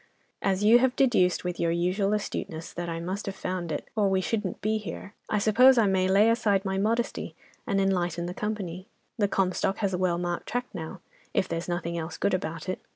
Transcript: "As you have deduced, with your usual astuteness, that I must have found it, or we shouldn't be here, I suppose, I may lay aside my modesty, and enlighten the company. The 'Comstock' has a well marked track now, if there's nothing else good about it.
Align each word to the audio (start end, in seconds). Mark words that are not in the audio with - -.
"As 0.41 0.63
you 0.63 0.79
have 0.79 0.95
deduced, 0.95 1.43
with 1.43 1.59
your 1.59 1.69
usual 1.69 2.13
astuteness, 2.15 2.73
that 2.73 2.89
I 2.89 2.99
must 2.99 3.27
have 3.27 3.35
found 3.35 3.71
it, 3.71 3.87
or 3.95 4.09
we 4.09 4.19
shouldn't 4.19 4.59
be 4.59 4.79
here, 4.79 5.13
I 5.29 5.37
suppose, 5.37 5.77
I 5.77 5.85
may 5.85 6.07
lay 6.07 6.31
aside 6.31 6.65
my 6.65 6.79
modesty, 6.79 7.35
and 7.67 7.79
enlighten 7.79 8.25
the 8.25 8.33
company. 8.33 8.87
The 9.19 9.27
'Comstock' 9.27 9.77
has 9.77 9.93
a 9.93 9.99
well 9.99 10.17
marked 10.17 10.47
track 10.47 10.65
now, 10.73 11.01
if 11.35 11.47
there's 11.47 11.69
nothing 11.69 11.99
else 11.99 12.17
good 12.17 12.33
about 12.33 12.67
it. 12.67 12.81